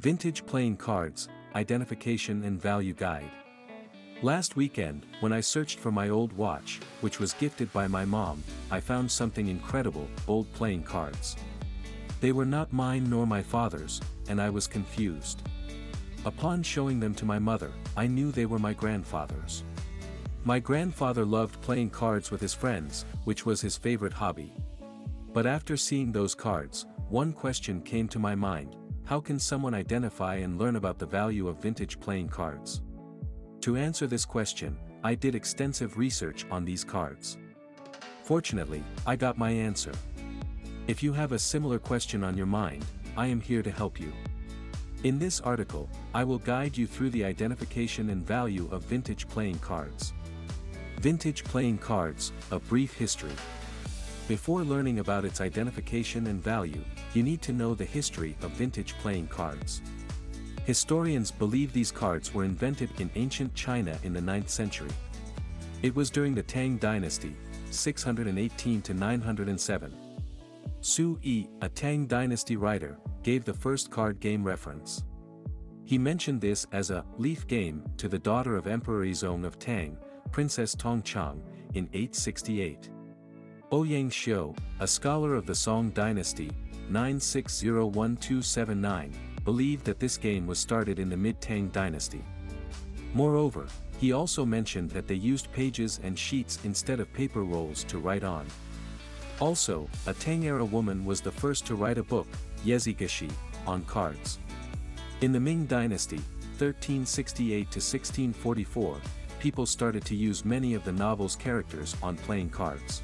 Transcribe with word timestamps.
Vintage 0.00 0.46
Playing 0.46 0.76
Cards, 0.76 1.28
Identification 1.56 2.44
and 2.44 2.62
Value 2.62 2.94
Guide. 2.94 3.32
Last 4.22 4.54
weekend, 4.54 5.04
when 5.18 5.32
I 5.32 5.40
searched 5.40 5.80
for 5.80 5.90
my 5.90 6.08
old 6.08 6.32
watch, 6.34 6.78
which 7.00 7.18
was 7.18 7.32
gifted 7.32 7.72
by 7.72 7.88
my 7.88 8.04
mom, 8.04 8.44
I 8.70 8.78
found 8.78 9.10
something 9.10 9.48
incredible, 9.48 10.08
old 10.28 10.52
playing 10.52 10.84
cards. 10.84 11.34
They 12.20 12.30
were 12.30 12.44
not 12.44 12.72
mine 12.72 13.10
nor 13.10 13.26
my 13.26 13.42
father's, 13.42 14.00
and 14.28 14.40
I 14.40 14.50
was 14.50 14.68
confused. 14.68 15.42
Upon 16.24 16.62
showing 16.62 17.00
them 17.00 17.14
to 17.16 17.24
my 17.24 17.40
mother, 17.40 17.72
I 17.96 18.06
knew 18.06 18.30
they 18.30 18.46
were 18.46 18.60
my 18.60 18.74
grandfather's. 18.74 19.64
My 20.44 20.60
grandfather 20.60 21.24
loved 21.24 21.60
playing 21.60 21.90
cards 21.90 22.30
with 22.30 22.40
his 22.40 22.54
friends, 22.54 23.04
which 23.24 23.44
was 23.44 23.60
his 23.60 23.76
favorite 23.76 24.12
hobby. 24.12 24.52
But 25.32 25.44
after 25.44 25.76
seeing 25.76 26.12
those 26.12 26.36
cards, 26.36 26.86
one 27.08 27.32
question 27.32 27.82
came 27.82 28.06
to 28.08 28.20
my 28.20 28.36
mind, 28.36 28.76
how 29.08 29.18
can 29.18 29.38
someone 29.38 29.72
identify 29.72 30.34
and 30.34 30.58
learn 30.58 30.76
about 30.76 30.98
the 30.98 31.06
value 31.06 31.48
of 31.48 31.62
vintage 31.62 31.98
playing 31.98 32.28
cards? 32.28 32.82
To 33.62 33.74
answer 33.74 34.06
this 34.06 34.26
question, 34.26 34.76
I 35.02 35.14
did 35.14 35.34
extensive 35.34 35.96
research 35.96 36.44
on 36.50 36.62
these 36.62 36.84
cards. 36.84 37.38
Fortunately, 38.22 38.84
I 39.06 39.16
got 39.16 39.38
my 39.38 39.50
answer. 39.50 39.92
If 40.88 41.02
you 41.02 41.14
have 41.14 41.32
a 41.32 41.38
similar 41.38 41.78
question 41.78 42.22
on 42.22 42.36
your 42.36 42.44
mind, 42.44 42.84
I 43.16 43.28
am 43.28 43.40
here 43.40 43.62
to 43.62 43.70
help 43.70 43.98
you. 43.98 44.12
In 45.04 45.18
this 45.18 45.40
article, 45.40 45.88
I 46.12 46.22
will 46.22 46.38
guide 46.38 46.76
you 46.76 46.86
through 46.86 47.08
the 47.08 47.24
identification 47.24 48.10
and 48.10 48.26
value 48.26 48.68
of 48.70 48.82
vintage 48.82 49.26
playing 49.26 49.60
cards. 49.60 50.12
Vintage 50.98 51.44
playing 51.44 51.78
cards, 51.78 52.30
a 52.50 52.58
brief 52.58 52.92
history. 52.92 53.32
Before 54.28 54.62
learning 54.62 54.98
about 54.98 55.24
its 55.24 55.40
identification 55.40 56.26
and 56.26 56.38
value, 56.42 56.84
you 57.14 57.22
need 57.22 57.40
to 57.40 57.54
know 57.54 57.74
the 57.74 57.86
history 57.86 58.36
of 58.42 58.50
vintage 58.50 58.92
playing 58.98 59.28
cards. 59.28 59.80
Historians 60.66 61.30
believe 61.30 61.72
these 61.72 61.90
cards 61.90 62.34
were 62.34 62.44
invented 62.44 62.90
in 63.00 63.08
ancient 63.14 63.54
China 63.54 63.98
in 64.02 64.12
the 64.12 64.20
9th 64.20 64.50
century. 64.50 64.90
It 65.80 65.96
was 65.96 66.10
during 66.10 66.34
the 66.34 66.42
Tang 66.42 66.76
dynasty, 66.76 67.34
618 67.70 68.82
to 68.82 68.92
907. 68.92 69.96
Su 70.82 71.18
Yi, 71.22 71.48
a 71.62 71.68
Tang 71.70 72.04
dynasty 72.06 72.56
writer, 72.56 72.98
gave 73.22 73.46
the 73.46 73.54
first 73.54 73.90
card 73.90 74.20
game 74.20 74.44
reference. 74.44 75.04
He 75.86 75.96
mentioned 75.96 76.42
this 76.42 76.66
as 76.72 76.90
a 76.90 77.06
leaf 77.16 77.46
game 77.46 77.82
to 77.96 78.10
the 78.10 78.18
daughter 78.18 78.56
of 78.56 78.66
Emperor 78.66 79.06
Yizong 79.06 79.46
of 79.46 79.58
Tang, 79.58 79.96
Princess 80.32 80.74
Tongchang, 80.74 81.40
in 81.72 81.88
868. 81.94 82.90
Ouyang 83.70 84.10
Xiu, 84.10 84.54
a 84.80 84.86
scholar 84.86 85.34
of 85.34 85.44
the 85.44 85.54
Song 85.54 85.90
dynasty, 85.90 86.50
9601279, 86.90 89.12
believed 89.44 89.84
that 89.84 90.00
this 90.00 90.16
game 90.16 90.46
was 90.46 90.58
started 90.58 90.98
in 90.98 91.10
the 91.10 91.16
mid-Tang 91.18 91.68
dynasty. 91.68 92.24
Moreover, 93.12 93.66
he 94.00 94.12
also 94.12 94.46
mentioned 94.46 94.88
that 94.92 95.06
they 95.06 95.16
used 95.16 95.52
pages 95.52 96.00
and 96.02 96.18
sheets 96.18 96.60
instead 96.64 96.98
of 96.98 97.12
paper 97.12 97.42
rolls 97.42 97.84
to 97.84 97.98
write 97.98 98.24
on. 98.24 98.46
Also, 99.38 99.86
a 100.06 100.14
Tang-era 100.14 100.64
woman 100.64 101.04
was 101.04 101.20
the 101.20 101.30
first 101.30 101.66
to 101.66 101.74
write 101.74 101.98
a 101.98 102.02
book, 102.02 102.26
Yezigashi, 102.64 103.30
on 103.66 103.84
cards. 103.84 104.38
In 105.20 105.30
the 105.30 105.40
Ming 105.40 105.66
dynasty, 105.66 106.22
1368-1644, 106.56 108.98
people 109.38 109.66
started 109.66 110.06
to 110.06 110.16
use 110.16 110.42
many 110.42 110.72
of 110.72 110.86
the 110.86 110.92
novel's 110.92 111.36
characters 111.36 111.94
on 112.02 112.16
playing 112.16 112.48
cards. 112.48 113.02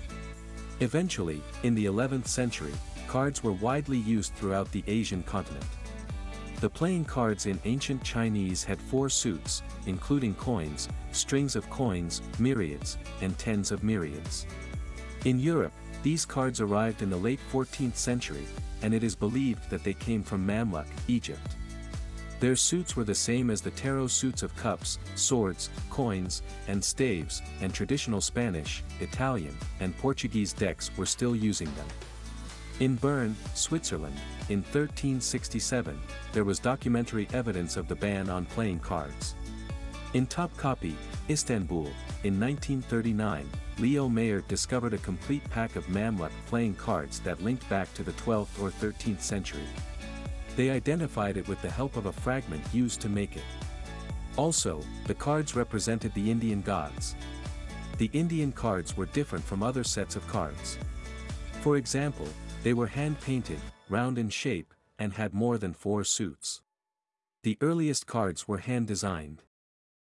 Eventually, 0.81 1.43
in 1.63 1.75
the 1.75 1.87
11th 1.87 2.27
century, 2.27 2.73
cards 3.07 3.45
were 3.45 3.53
widely 3.53 3.99
used 3.99 4.35
throughout 4.35 4.71
the 4.73 4.83
Asian 4.87 5.23
continent. 5.23 5.65
The 6.61 6.71
playing 6.71 7.05
cards 7.05 7.47
in 7.47 7.61
ancient 7.65 8.03
Chinese 8.03 8.65
had 8.65 8.81
four 8.81 9.09
suits, 9.09 9.63
including 9.87 10.35
coins, 10.35 10.89
strings 11.13 11.57
of 11.57 11.69
coins, 11.71 12.23
myriads, 12.39 12.99
and 13.21 13.37
tens 13.39 13.71
of 13.71 13.85
myriads. 13.85 14.47
In 15.25 15.39
Europe, 15.39 15.73
these 16.03 16.27
cards 16.27 16.61
arrived 16.61 17.03
in 17.03 17.11
the 17.11 17.17
late 17.17 17.41
14th 17.53 17.97
century, 17.97 18.47
and 18.83 18.93
it 18.93 19.03
is 19.03 19.15
believed 19.15 19.71
that 19.71 19.85
they 19.85 19.95
came 19.95 20.23
from 20.23 20.47
Mamluk, 20.47 20.87
Egypt. 21.09 21.57
Their 22.45 22.57
suits 22.57 22.95
were 22.95 23.05
the 23.05 23.15
same 23.15 23.49
as 23.49 23.63
the 23.63 23.71
tarot 23.71 24.09
suits 24.09 24.43
of 24.43 24.55
cups, 24.55 24.99
swords, 25.15 25.71
coins, 25.89 26.43
and 26.69 26.85
staves, 26.85 27.41
and 27.63 27.73
traditional 27.73 28.21
Spanish, 28.21 28.85
Italian, 29.01 29.57
and 29.81 29.97
Portuguese 29.97 30.53
decks 30.53 30.91
were 30.99 31.07
still 31.07 31.35
using 31.35 31.75
them. 31.75 31.87
In 32.81 32.97
Bern, 32.97 33.35
Switzerland, 33.55 34.19
in 34.51 34.59
1367, 34.59 35.99
there 36.35 36.45
was 36.45 36.59
documentary 36.59 37.27
evidence 37.33 37.79
of 37.79 37.89
the 37.89 37.97
ban 37.97 38.29
on 38.29 38.45
playing 38.45 38.81
cards. 38.81 39.37
In 40.13 40.27
Topkapi, 40.27 40.97
Istanbul, 41.31 41.87
in 42.25 42.39
1939, 42.39 43.49
Leo 43.79 44.07
Mayer 44.07 44.43
discovered 44.49 44.93
a 44.93 44.99
complete 44.99 45.49
pack 45.49 45.77
of 45.77 45.87
Mamluk 45.87 46.31
playing 46.45 46.75
cards 46.75 47.21
that 47.21 47.43
linked 47.43 47.67
back 47.71 47.95
to 47.95 48.03
the 48.03 48.13
12th 48.13 48.61
or 48.61 48.69
13th 48.69 49.23
century. 49.23 49.67
They 50.57 50.71
identified 50.71 51.37
it 51.37 51.49
with 51.49 51.61
the 51.63 51.71
help 51.71 51.97
of 51.97 52.07
a 52.07 52.13
fragment 52.13 52.63
used 52.73 53.01
to 53.01 53.09
make 53.09 53.37
it. 53.37 53.43
Also, 54.37 54.83
the 55.07 55.15
cards 55.15 55.57
represented 55.57 56.13
the 56.15 56.31
Indian 56.31 56.61
gods. 56.61 57.15
The 57.99 58.11
Indian 58.13 58.53
cards 58.53 58.97
were 58.97 59.07
different 59.07 59.45
from 59.45 59.63
other 59.63 59.85
sets 59.85 60.17
of 60.17 60.27
cards. 60.27 60.79
For 61.61 61.77
example, 61.77 62.29
they 62.63 62.75
were 62.75 62.87
hand-painted, 62.87 63.61
round 63.89 64.19
in 64.19 64.29
shape, 64.29 64.75
and 64.99 65.13
had 65.13 65.35
more 65.35 65.59
than 65.59 65.73
four 65.73 66.05
suits. 66.05 66.63
The 67.43 67.59
earliest 67.61 68.07
cards 68.07 68.49
were 68.49 68.59
hand-designed. 68.59 69.43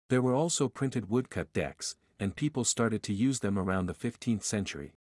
There 0.09 0.23
were 0.23 0.35
also 0.35 0.69
printed 0.69 1.11
woodcut 1.11 1.53
decks, 1.53 1.97
and 2.21 2.37
people 2.37 2.65
started 2.65 3.03
to 3.05 3.13
use 3.13 3.41
them 3.41 3.59
around 3.59 3.87
the 3.87 3.95
15th 3.95 4.45
century. 4.45 4.93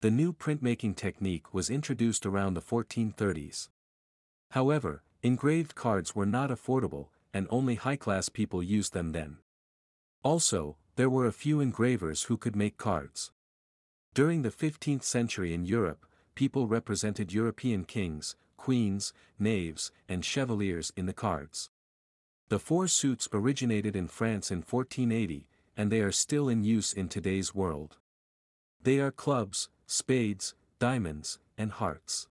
The 0.00 0.10
new 0.10 0.32
printmaking 0.32 0.96
technique 0.96 1.52
was 1.54 1.70
introduced 1.70 2.26
around 2.26 2.54
the 2.54 2.62
1430s. 2.62 3.68
However, 4.52 5.02
engraved 5.22 5.74
cards 5.74 6.14
were 6.14 6.26
not 6.26 6.50
affordable, 6.50 7.08
and 7.32 7.46
only 7.48 7.76
high-class 7.76 8.28
people 8.28 8.62
used 8.62 8.92
them 8.92 9.12
then. 9.12 9.38
Also, 10.22 10.76
there 10.96 11.08
were 11.08 11.24
a 11.24 11.32
few 11.32 11.60
engravers 11.60 12.24
who 12.24 12.36
could 12.36 12.54
make 12.54 12.76
cards. 12.76 13.32
During 14.12 14.42
the 14.42 14.50
15th 14.50 15.04
century 15.04 15.54
in 15.54 15.64
Europe, 15.64 16.04
people 16.34 16.66
represented 16.66 17.32
European 17.32 17.84
kings, 17.84 18.36
queens, 18.58 19.14
knaves, 19.38 19.90
and 20.06 20.22
chevaliers 20.22 20.92
in 20.98 21.06
the 21.06 21.14
cards. 21.14 21.70
The 22.50 22.58
four 22.58 22.88
suits 22.88 23.30
originated 23.32 23.96
in 23.96 24.06
France 24.06 24.50
in 24.50 24.58
1480, 24.58 25.48
and 25.78 25.90
they 25.90 26.02
are 26.02 26.12
still 26.12 26.50
in 26.50 26.62
use 26.62 26.92
in 26.92 27.08
today's 27.08 27.54
world. 27.54 27.96
They 28.82 29.00
are 29.00 29.10
clubs, 29.10 29.70
spades, 29.86 30.54
diamonds, 30.78 31.38
and 31.56 31.72
hearts. 31.72 32.28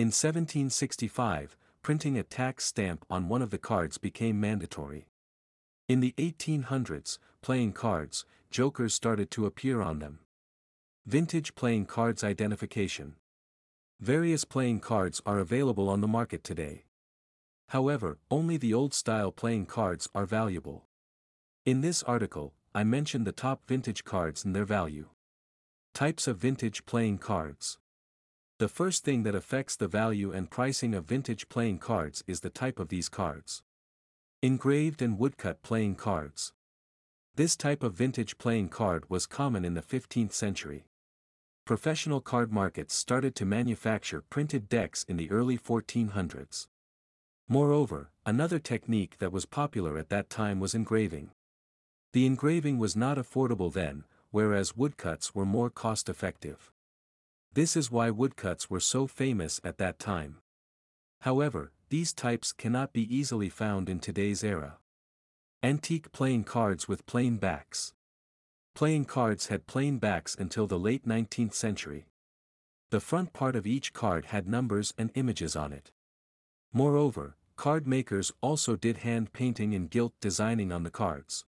In 0.00 0.06
1765, 0.06 1.58
printing 1.82 2.16
a 2.16 2.22
tax 2.22 2.64
stamp 2.64 3.04
on 3.10 3.28
one 3.28 3.42
of 3.42 3.50
the 3.50 3.58
cards 3.58 3.98
became 3.98 4.40
mandatory. 4.40 5.08
In 5.88 6.00
the 6.00 6.14
1800s, 6.16 7.18
playing 7.42 7.74
cards, 7.74 8.24
jokers 8.50 8.94
started 8.94 9.30
to 9.32 9.44
appear 9.44 9.82
on 9.82 9.98
them. 9.98 10.20
Vintage 11.04 11.54
playing 11.54 11.84
cards 11.84 12.24
identification. 12.24 13.16
Various 14.00 14.46
playing 14.46 14.80
cards 14.80 15.20
are 15.26 15.38
available 15.38 15.90
on 15.90 16.00
the 16.00 16.08
market 16.08 16.42
today. 16.42 16.86
However, 17.68 18.16
only 18.30 18.56
the 18.56 18.72
old-style 18.72 19.32
playing 19.32 19.66
cards 19.66 20.08
are 20.14 20.24
valuable. 20.24 20.86
In 21.66 21.82
this 21.82 22.02
article, 22.04 22.54
I 22.74 22.84
mention 22.84 23.24
the 23.24 23.32
top 23.32 23.66
vintage 23.68 24.04
cards 24.04 24.46
and 24.46 24.56
their 24.56 24.64
value. 24.64 25.10
Types 25.92 26.26
of 26.26 26.38
vintage 26.38 26.86
playing 26.86 27.18
cards. 27.18 27.76
The 28.60 28.68
first 28.68 29.04
thing 29.04 29.22
that 29.22 29.34
affects 29.34 29.74
the 29.74 29.88
value 29.88 30.32
and 30.32 30.50
pricing 30.50 30.92
of 30.94 31.06
vintage 31.06 31.48
playing 31.48 31.78
cards 31.78 32.22
is 32.26 32.40
the 32.40 32.50
type 32.50 32.78
of 32.78 32.88
these 32.88 33.08
cards. 33.08 33.62
Engraved 34.42 35.00
and 35.00 35.18
woodcut 35.18 35.62
playing 35.62 35.94
cards. 35.94 36.52
This 37.36 37.56
type 37.56 37.82
of 37.82 37.94
vintage 37.94 38.36
playing 38.36 38.68
card 38.68 39.08
was 39.08 39.24
common 39.24 39.64
in 39.64 39.72
the 39.72 39.80
15th 39.80 40.34
century. 40.34 40.84
Professional 41.64 42.20
card 42.20 42.52
markets 42.52 42.94
started 42.94 43.34
to 43.36 43.46
manufacture 43.46 44.24
printed 44.28 44.68
decks 44.68 45.04
in 45.04 45.16
the 45.16 45.30
early 45.30 45.56
1400s. 45.56 46.66
Moreover, 47.48 48.10
another 48.26 48.58
technique 48.58 49.16
that 49.20 49.32
was 49.32 49.46
popular 49.46 49.96
at 49.96 50.10
that 50.10 50.28
time 50.28 50.60
was 50.60 50.74
engraving. 50.74 51.30
The 52.12 52.26
engraving 52.26 52.78
was 52.78 52.94
not 52.94 53.16
affordable 53.16 53.72
then, 53.72 54.04
whereas 54.30 54.76
woodcuts 54.76 55.34
were 55.34 55.46
more 55.46 55.70
cost-effective. 55.70 56.70
This 57.52 57.76
is 57.76 57.90
why 57.90 58.10
woodcuts 58.10 58.70
were 58.70 58.80
so 58.80 59.08
famous 59.08 59.60
at 59.64 59.78
that 59.78 59.98
time. 59.98 60.36
However, 61.22 61.72
these 61.88 62.12
types 62.12 62.52
cannot 62.52 62.92
be 62.92 63.02
easily 63.14 63.48
found 63.48 63.88
in 63.88 63.98
today's 63.98 64.44
era. 64.44 64.78
Antique 65.62 66.12
playing 66.12 66.44
cards 66.44 66.86
with 66.86 67.06
plain 67.06 67.38
backs. 67.38 67.92
Playing 68.74 69.04
cards 69.04 69.48
had 69.48 69.66
plain 69.66 69.98
backs 69.98 70.36
until 70.38 70.68
the 70.68 70.78
late 70.78 71.04
19th 71.06 71.54
century. 71.54 72.06
The 72.90 73.00
front 73.00 73.32
part 73.32 73.56
of 73.56 73.66
each 73.66 73.92
card 73.92 74.26
had 74.26 74.48
numbers 74.48 74.94
and 74.96 75.10
images 75.14 75.56
on 75.56 75.72
it. 75.72 75.90
Moreover, 76.72 77.36
card 77.56 77.84
makers 77.84 78.30
also 78.40 78.76
did 78.76 78.98
hand 78.98 79.32
painting 79.32 79.74
and 79.74 79.90
gilt 79.90 80.14
designing 80.20 80.70
on 80.70 80.84
the 80.84 80.90
cards. 80.90 81.44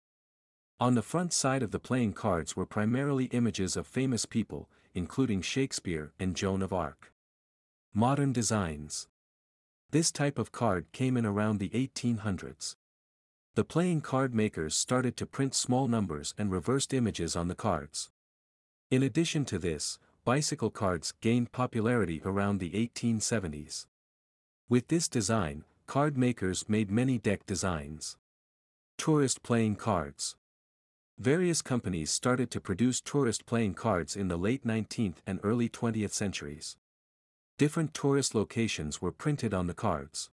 On 0.80 0.96
the 0.96 1.02
front 1.02 1.32
side 1.32 1.62
of 1.62 1.70
the 1.70 1.78
playing 1.78 2.12
cards 2.12 2.56
were 2.56 2.66
primarily 2.66 3.26
images 3.26 3.76
of 3.76 3.86
famous 3.86 4.26
people, 4.26 4.68
including 4.94 5.42
Shakespeare 5.42 6.12
and 6.18 6.36
Joan 6.36 6.62
of 6.62 6.72
Arc. 6.72 7.12
Modern 7.94 8.32
designs. 8.32 9.08
This 9.90 10.10
type 10.10 10.38
of 10.38 10.52
card 10.52 10.86
came 10.92 11.16
in 11.16 11.26
around 11.26 11.58
the 11.58 11.68
1800s. 11.70 12.76
The 13.54 13.64
playing 13.64 14.00
card 14.00 14.34
makers 14.34 14.74
started 14.74 15.16
to 15.18 15.26
print 15.26 15.54
small 15.54 15.86
numbers 15.86 16.34
and 16.38 16.50
reversed 16.50 16.94
images 16.94 17.36
on 17.36 17.48
the 17.48 17.54
cards. 17.54 18.10
In 18.90 19.02
addition 19.02 19.44
to 19.46 19.58
this, 19.58 19.98
bicycle 20.24 20.70
cards 20.70 21.12
gained 21.20 21.52
popularity 21.52 22.22
around 22.24 22.58
the 22.58 22.70
1870s. 22.70 23.86
With 24.68 24.88
this 24.88 25.08
design, 25.08 25.64
card 25.86 26.16
makers 26.16 26.68
made 26.68 26.90
many 26.90 27.18
deck 27.18 27.44
designs. 27.44 28.16
Tourist 28.96 29.42
playing 29.42 29.76
cards. 29.76 30.36
Various 31.22 31.62
companies 31.62 32.10
started 32.10 32.50
to 32.50 32.60
produce 32.60 33.00
tourist 33.00 33.46
playing 33.46 33.74
cards 33.74 34.16
in 34.16 34.26
the 34.26 34.36
late 34.36 34.66
19th 34.66 35.18
and 35.24 35.38
early 35.44 35.68
20th 35.68 36.10
centuries. 36.10 36.76
Different 37.58 37.94
tourist 37.94 38.34
locations 38.34 39.00
were 39.00 39.12
printed 39.12 39.54
on 39.54 39.68
the 39.68 39.72
cards. 39.72 40.30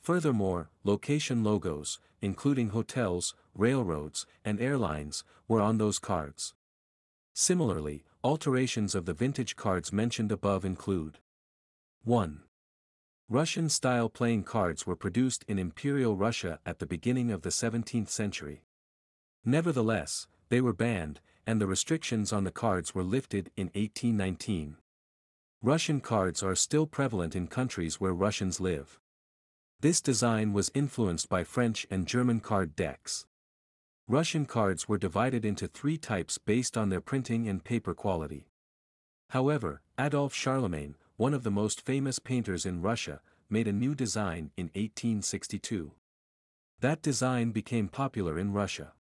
Furthermore, 0.00 0.70
location 0.82 1.44
logos, 1.44 2.00
including 2.22 2.70
hotels, 2.70 3.34
railroads, 3.54 4.24
and 4.46 4.62
airlines, 4.62 5.24
were 5.46 5.60
on 5.60 5.76
those 5.76 5.98
cards. 5.98 6.54
Similarly, 7.34 8.04
alterations 8.24 8.94
of 8.94 9.04
the 9.04 9.12
vintage 9.12 9.56
cards 9.56 9.92
mentioned 9.92 10.32
above 10.32 10.64
include 10.64 11.18
1. 12.04 12.40
Russian-style 13.28 14.08
playing 14.08 14.44
cards 14.44 14.86
were 14.86 14.96
produced 14.96 15.44
in 15.46 15.58
Imperial 15.58 16.16
Russia 16.16 16.60
at 16.64 16.78
the 16.78 16.86
beginning 16.86 17.30
of 17.30 17.42
the 17.42 17.50
17th 17.50 18.08
century. 18.08 18.62
Nevertheless, 19.48 20.26
they 20.50 20.60
were 20.60 20.74
banned, 20.74 21.20
and 21.46 21.58
the 21.58 21.66
restrictions 21.66 22.34
on 22.34 22.44
the 22.44 22.50
cards 22.50 22.94
were 22.94 23.02
lifted 23.02 23.50
in 23.56 23.68
1819. 23.68 24.76
Russian 25.62 26.02
cards 26.02 26.42
are 26.42 26.54
still 26.54 26.86
prevalent 26.86 27.34
in 27.34 27.46
countries 27.46 27.98
where 27.98 28.12
Russians 28.12 28.60
live. 28.60 29.00
This 29.80 30.02
design 30.02 30.52
was 30.52 30.70
influenced 30.74 31.30
by 31.30 31.44
French 31.44 31.86
and 31.90 32.06
German 32.06 32.40
card 32.40 32.76
decks. 32.76 33.24
Russian 34.06 34.44
cards 34.44 34.86
were 34.86 34.98
divided 34.98 35.46
into 35.46 35.66
three 35.66 35.96
types 35.96 36.36
based 36.36 36.76
on 36.76 36.90
their 36.90 37.00
printing 37.00 37.48
and 37.48 37.64
paper 37.64 37.94
quality. 37.94 38.50
However, 39.30 39.80
Adolphe 39.96 40.36
Charlemagne, 40.36 40.96
one 41.16 41.32
of 41.32 41.42
the 41.42 41.50
most 41.50 41.86
famous 41.86 42.18
painters 42.18 42.66
in 42.66 42.82
Russia, 42.82 43.22
made 43.48 43.66
a 43.66 43.72
new 43.72 43.94
design 43.94 44.50
in 44.58 44.66
1862. 44.74 45.92
That 46.80 47.00
design 47.00 47.52
became 47.52 47.88
popular 47.88 48.38
in 48.38 48.52
Russia. 48.52 48.92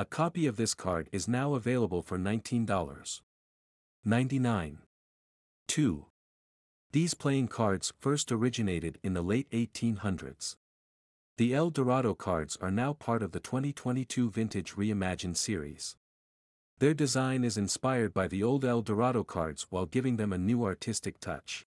A 0.00 0.04
copy 0.04 0.46
of 0.46 0.56
this 0.56 0.74
card 0.74 1.08
is 1.10 1.26
now 1.26 1.54
available 1.54 2.02
for 2.02 2.16
$19.99. 2.16 4.76
2. 5.66 6.06
These 6.92 7.14
playing 7.14 7.48
cards 7.48 7.92
first 7.98 8.30
originated 8.30 9.00
in 9.02 9.14
the 9.14 9.22
late 9.22 9.50
1800s. 9.50 10.54
The 11.36 11.52
El 11.52 11.70
Dorado 11.70 12.14
cards 12.14 12.56
are 12.60 12.70
now 12.70 12.92
part 12.92 13.24
of 13.24 13.32
the 13.32 13.40
2022 13.40 14.30
Vintage 14.30 14.76
Reimagined 14.76 15.36
series. 15.36 15.96
Their 16.78 16.94
design 16.94 17.42
is 17.42 17.58
inspired 17.58 18.14
by 18.14 18.28
the 18.28 18.44
old 18.44 18.64
El 18.64 18.82
Dorado 18.82 19.24
cards 19.24 19.66
while 19.68 19.86
giving 19.86 20.16
them 20.16 20.32
a 20.32 20.38
new 20.38 20.64
artistic 20.64 21.18
touch. 21.18 21.66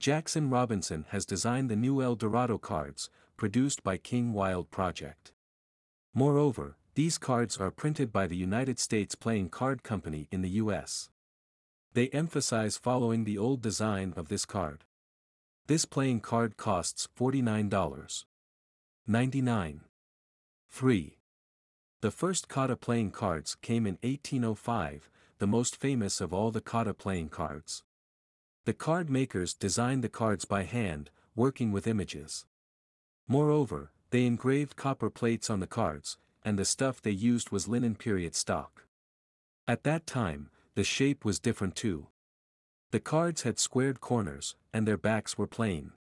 Jackson 0.00 0.50
Robinson 0.50 1.06
has 1.10 1.24
designed 1.24 1.70
the 1.70 1.76
new 1.76 2.02
El 2.02 2.16
Dorado 2.16 2.58
cards, 2.58 3.10
produced 3.36 3.84
by 3.84 3.96
King 3.96 4.32
Wild 4.32 4.72
Project. 4.72 5.30
Moreover, 6.12 6.78
these 6.94 7.18
cards 7.18 7.58
are 7.58 7.72
printed 7.72 8.12
by 8.12 8.28
the 8.28 8.36
United 8.36 8.78
States 8.78 9.16
Playing 9.16 9.48
Card 9.48 9.82
Company 9.82 10.28
in 10.30 10.42
the 10.42 10.50
US. 10.50 11.10
They 11.92 12.08
emphasize 12.10 12.76
following 12.76 13.24
the 13.24 13.36
old 13.36 13.60
design 13.60 14.14
of 14.16 14.28
this 14.28 14.44
card. 14.44 14.84
This 15.66 15.84
playing 15.84 16.20
card 16.20 16.56
costs 16.56 17.08
$49.99. 17.18 19.80
3. 20.70 21.18
The 22.00 22.10
first 22.12 22.48
Cotta 22.48 22.76
playing 22.76 23.10
cards 23.10 23.56
came 23.56 23.86
in 23.86 23.98
1805, 24.02 25.10
the 25.38 25.46
most 25.48 25.74
famous 25.74 26.20
of 26.20 26.32
all 26.32 26.52
the 26.52 26.60
Cotta 26.60 26.94
playing 26.94 27.28
cards. 27.28 27.82
The 28.66 28.74
card 28.74 29.10
makers 29.10 29.52
designed 29.52 30.04
the 30.04 30.08
cards 30.08 30.44
by 30.44 30.62
hand, 30.62 31.10
working 31.34 31.72
with 31.72 31.88
images. 31.88 32.46
Moreover, 33.26 33.90
they 34.10 34.26
engraved 34.26 34.76
copper 34.76 35.10
plates 35.10 35.50
on 35.50 35.58
the 35.58 35.66
cards, 35.66 36.18
and 36.44 36.58
the 36.58 36.64
stuff 36.64 37.00
they 37.00 37.10
used 37.10 37.50
was 37.50 37.68
linen 37.68 37.94
period 37.94 38.34
stock. 38.34 38.86
At 39.66 39.84
that 39.84 40.06
time, 40.06 40.50
the 40.74 40.84
shape 40.84 41.24
was 41.24 41.38
different 41.38 41.74
too. 41.74 42.08
The 42.90 43.00
cards 43.00 43.42
had 43.42 43.58
squared 43.58 44.00
corners, 44.00 44.56
and 44.72 44.86
their 44.86 44.98
backs 44.98 45.38
were 45.38 45.46
plain. 45.46 45.92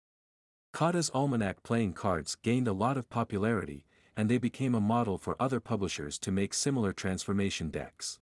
Cotta's 0.73 1.11
Almanac 1.15 1.63
playing 1.63 1.93
cards 1.93 2.37
gained 2.43 2.67
a 2.67 2.73
lot 2.73 2.97
of 2.97 3.09
popularity, 3.09 3.85
and 4.17 4.29
they 4.29 4.39
became 4.39 4.75
a 4.75 4.81
model 4.81 5.17
for 5.19 5.37
other 5.41 5.61
publishers 5.61 6.19
to 6.19 6.33
make 6.33 6.53
similar 6.53 6.93
transformation 6.93 7.71
decks. 7.71 8.19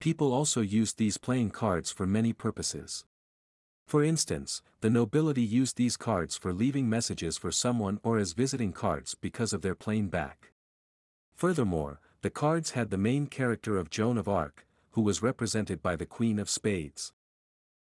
People 0.00 0.32
also 0.32 0.60
used 0.60 0.98
these 0.98 1.18
playing 1.18 1.50
cards 1.50 1.90
for 1.90 2.06
many 2.06 2.32
purposes. 2.32 3.04
For 3.86 4.02
instance, 4.02 4.62
the 4.80 4.90
nobility 4.90 5.42
used 5.42 5.76
these 5.76 5.96
cards 5.96 6.36
for 6.36 6.52
leaving 6.52 6.88
messages 6.88 7.36
for 7.36 7.52
someone 7.52 8.00
or 8.02 8.18
as 8.18 8.32
visiting 8.32 8.72
cards 8.72 9.14
because 9.20 9.52
of 9.52 9.62
their 9.62 9.74
plain 9.74 10.08
back. 10.08 10.51
Furthermore, 11.42 11.98
the 12.20 12.30
cards 12.30 12.70
had 12.70 12.90
the 12.90 12.96
main 12.96 13.26
character 13.26 13.76
of 13.76 13.90
Joan 13.90 14.16
of 14.16 14.28
Arc, 14.28 14.64
who 14.92 15.00
was 15.00 15.24
represented 15.24 15.82
by 15.82 15.96
the 15.96 16.06
Queen 16.06 16.38
of 16.38 16.48
Spades. 16.48 17.12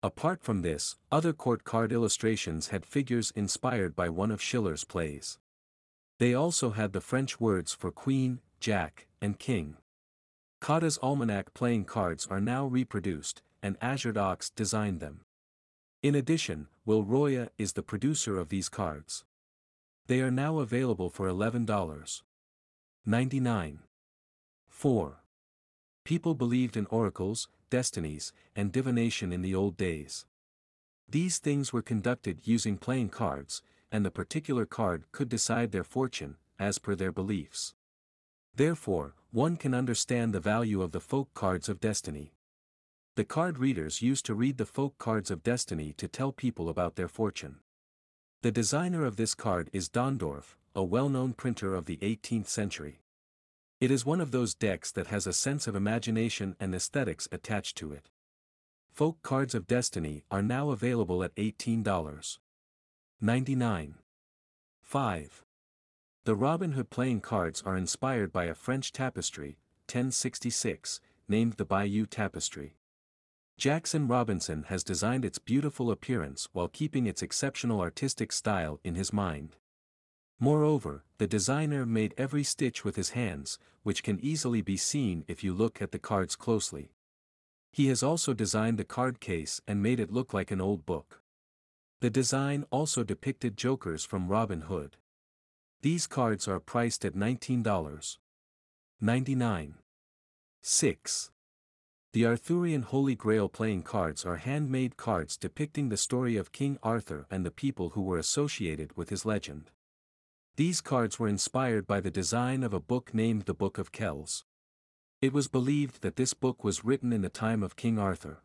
Apart 0.02 0.42
from 0.42 0.62
this, 0.62 0.96
other 1.12 1.34
court 1.34 1.66
card 1.66 1.92
illustrations 1.92 2.70
had 2.70 2.86
figures 2.86 3.34
inspired 3.36 3.94
by 3.94 4.08
one 4.08 4.32
of 4.32 4.42
Schiller's 4.42 4.86
plays. 4.86 5.38
They 6.18 6.34
also 6.34 6.70
had 6.70 6.94
the 6.94 7.02
French 7.02 7.42
words 7.42 7.74
for 7.74 7.92
Queen, 7.92 8.40
Jack, 8.62 9.08
and 9.22 9.38
King. 9.38 9.76
Cotta's 10.62 10.98
Almanac 11.04 11.54
playing 11.54 11.84
cards 11.84 12.26
are 12.28 12.40
now 12.40 12.66
reproduced, 12.66 13.42
and 13.62 13.76
Azure 13.82 14.18
Ox 14.18 14.50
designed 14.50 15.02
them. 15.02 15.26
In 16.02 16.16
addition, 16.16 16.70
Will 16.86 17.04
Roya 17.04 17.50
is 17.58 17.74
the 17.74 17.84
producer 17.84 18.40
of 18.40 18.48
these 18.48 18.70
cards. 18.70 19.26
They 20.08 20.22
are 20.22 20.32
now 20.32 20.60
available 20.60 21.10
for 21.10 21.28
$11. 21.28 22.22
99. 23.08 23.80
4. 24.70 25.24
People 26.06 26.36
believed 26.36 26.78
in 26.78 26.86
oracles, 26.92 27.48
destinies, 27.72 28.32
and 28.56 28.72
divination 28.72 29.34
in 29.34 29.42
the 29.42 29.56
old 29.56 29.76
days. 29.76 30.28
These 31.10 31.40
things 31.40 31.74
were 31.74 31.82
conducted 31.82 32.42
using 32.44 32.78
playing 32.78 33.10
cards, 33.10 33.64
and 33.92 34.06
the 34.06 34.12
particular 34.12 34.68
card 34.68 35.06
could 35.12 35.30
decide 35.30 35.72
their 35.72 35.84
fortune, 35.84 36.36
as 36.60 36.78
per 36.78 36.94
their 36.94 37.12
beliefs. 37.12 37.74
Therefore, 38.54 39.16
one 39.32 39.58
can 39.58 39.74
understand 39.74 40.32
the 40.32 40.40
value 40.40 40.84
of 40.84 40.92
the 40.92 41.00
folk 41.00 41.34
cards 41.34 41.70
of 41.70 41.80
destiny. 41.80 42.34
The 43.16 43.26
card 43.26 43.58
readers 43.58 44.04
used 44.04 44.28
to 44.28 44.36
read 44.36 44.60
the 44.60 44.66
folk 44.68 45.00
cards 45.00 45.32
of 45.32 45.42
destiny 45.42 45.92
to 45.94 46.08
tell 46.08 46.32
people 46.32 46.70
about 46.70 46.98
their 46.98 47.08
fortune. 47.08 47.62
The 48.44 48.52
designer 48.52 49.06
of 49.06 49.16
this 49.16 49.34
card 49.34 49.72
is 49.74 49.90
Dondorf, 49.90 50.56
a 50.76 50.84
well-known 50.84 51.34
printer 51.34 51.76
of 51.76 51.86
the 51.86 51.98
18th 51.98 52.48
century. 52.48 53.02
It 53.80 53.92
is 53.92 54.06
one 54.06 54.22
of 54.22 54.32
those 54.32 54.54
decks 54.54 54.92
that 54.92 55.08
has 55.08 55.28
a 55.28 55.34
sense 55.34 55.68
of 55.68 55.76
imagination 55.76 56.56
and 56.60 56.76
aesthetics 56.76 57.28
attached 57.32 57.78
to 57.78 57.92
it. 57.92 58.10
Folk 58.92 59.22
Cards 59.24 59.56
of 59.56 59.68
Destiny 59.68 60.24
are 60.30 60.42
now 60.42 60.70
available 60.70 61.24
at 61.24 61.36
$18.99. 61.36 63.94
5. 64.82 65.46
The 66.26 66.36
Robin 66.36 66.74
Hood 66.74 66.90
playing 66.90 67.22
cards 67.22 67.64
are 67.66 67.76
inspired 67.76 68.32
by 68.32 68.46
a 68.46 68.54
French 68.54 68.92
tapestry, 68.92 69.58
1066, 69.88 71.00
named 71.28 71.54
the 71.54 71.66
Bayeux 71.66 72.06
Tapestry. 72.06 72.76
Jackson 73.58 74.08
Robinson 74.08 74.64
has 74.70 74.84
designed 74.84 75.26
its 75.26 75.40
beautiful 75.40 75.92
appearance 75.92 76.48
while 76.52 76.68
keeping 76.68 77.08
its 77.08 77.22
exceptional 77.22 77.82
artistic 77.82 78.32
style 78.32 78.80
in 78.84 78.96
his 78.96 79.12
mind. 79.12 79.56
Moreover, 80.44 81.04
the 81.20 81.28
designer 81.28 81.86
made 81.86 82.16
every 82.18 82.44
stitch 82.44 82.84
with 82.84 82.96
his 82.96 83.12
hands, 83.12 83.60
which 83.84 84.02
can 84.02 84.20
easily 84.22 84.64
be 84.64 84.76
seen 84.76 85.24
if 85.28 85.44
you 85.44 85.54
look 85.54 85.84
at 85.84 85.92
the 85.92 86.00
cards 86.00 86.36
closely. 86.36 86.94
He 87.72 87.90
has 87.90 88.02
also 88.02 88.34
designed 88.34 88.80
the 88.80 88.84
card 88.84 89.20
case 89.20 89.62
and 89.68 89.84
made 89.84 90.00
it 90.00 90.12
look 90.12 90.34
like 90.34 90.50
an 90.50 90.60
old 90.60 90.84
book. 90.84 91.22
The 92.00 92.10
design 92.10 92.66
also 92.72 93.04
depicted 93.04 93.56
jokers 93.56 94.04
from 94.04 94.30
Robin 94.30 94.62
Hood. 94.62 94.98
These 95.84 96.08
cards 96.08 96.48
are 96.48 96.60
priced 96.60 97.06
at 97.06 97.14
$19.99. 97.14 99.74
6. 100.64 101.32
The 102.14 102.26
Arthurian 102.26 102.82
Holy 102.82 103.14
Grail 103.14 103.48
playing 103.48 103.84
cards 103.84 104.26
are 104.26 104.38
handmade 104.38 104.98
cards 104.98 105.38
depicting 105.38 105.90
the 105.90 105.98
story 105.98 106.36
of 106.36 106.52
King 106.52 106.80
Arthur 106.82 107.28
and 107.30 107.46
the 107.46 107.52
people 107.52 107.92
who 107.92 108.02
were 108.02 108.18
associated 108.18 108.98
with 108.98 109.10
his 109.10 109.24
legend. 109.24 109.70
These 110.62 110.82
cards 110.82 111.18
were 111.18 111.28
inspired 111.28 111.88
by 111.88 112.02
the 112.02 112.12
design 112.12 112.62
of 112.62 112.72
a 112.72 112.80
book 112.80 113.16
named 113.16 113.46
the 113.46 113.54
Book 113.56 113.80
of 113.80 113.92
Kells. 113.92 114.46
It 115.20 115.34
was 115.34 115.48
believed 115.48 116.04
that 116.04 116.18
this 116.18 116.36
book 116.36 116.64
was 116.64 116.86
written 116.86 117.12
in 117.12 117.24
the 117.24 117.30
time 117.30 117.64
of 117.64 117.76
King 117.76 117.98
Arthur. 117.98 118.44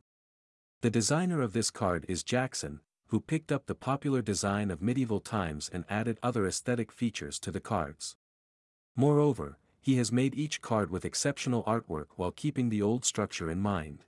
The 0.80 0.88
designer 0.88 1.42
of 1.42 1.52
this 1.52 1.70
card 1.70 2.06
is 2.08 2.22
Jackson, 2.22 2.80
who 3.08 3.20
picked 3.20 3.52
up 3.52 3.66
the 3.66 3.74
popular 3.74 4.22
design 4.22 4.70
of 4.70 4.80
medieval 4.80 5.20
times 5.20 5.68
and 5.70 5.84
added 5.90 6.18
other 6.22 6.46
aesthetic 6.46 6.90
features 6.90 7.38
to 7.40 7.50
the 7.50 7.60
cards. 7.60 8.16
Moreover, 8.96 9.58
he 9.82 9.96
has 9.96 10.10
made 10.10 10.34
each 10.34 10.62
card 10.62 10.90
with 10.90 11.04
exceptional 11.04 11.64
artwork 11.64 12.06
while 12.16 12.32
keeping 12.32 12.70
the 12.70 12.80
old 12.80 13.04
structure 13.04 13.50
in 13.50 13.60
mind. 13.60 14.06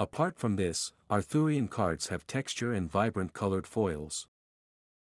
Apart 0.00 0.38
from 0.38 0.56
this, 0.56 0.94
Arthurian 1.10 1.68
cards 1.68 2.06
have 2.06 2.26
texture 2.26 2.72
and 2.72 2.90
vibrant 2.90 3.34
colored 3.34 3.66
foils. 3.66 4.26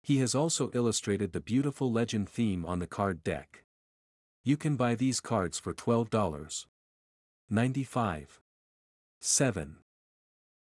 He 0.05 0.19
has 0.19 0.35
also 0.35 0.71
illustrated 0.75 1.33
the 1.33 1.41
beautiful 1.41 1.91
legend 1.91 2.29
theme 2.29 2.67
on 2.67 2.79
the 2.79 2.87
card 2.87 3.25
deck. 3.25 3.65
You 4.43 4.59
can 4.59 4.77
buy 4.77 4.95
these 4.95 5.19
cards 5.19 5.59
for 5.59 5.73
$12. 5.73 6.67
95. 7.49 8.41
7. 9.21 9.77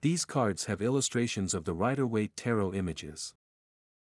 These 0.00 0.24
cards 0.24 0.66
have 0.66 0.80
illustrations 0.80 1.54
of 1.54 1.64
the 1.64 1.74
Rider-Waite 1.74 2.36
tarot 2.36 2.72
images. 2.74 3.34